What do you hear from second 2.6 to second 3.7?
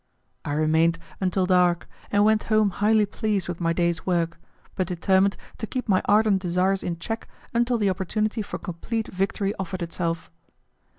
highly pleased with